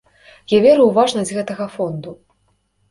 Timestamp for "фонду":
1.77-2.17